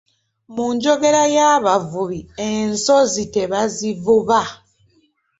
Mu 0.53 0.65
njogera 0.75 1.23
y’abavubi 1.35 2.19
ensonzi 2.49 3.23
tebazivuba. 3.35 4.39